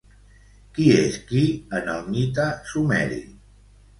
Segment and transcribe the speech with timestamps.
[0.77, 1.43] Qui és Ki
[1.79, 3.21] en el mite sumeri?